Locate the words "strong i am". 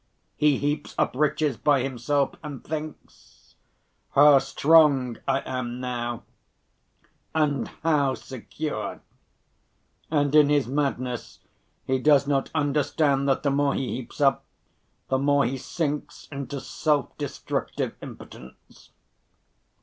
4.39-5.79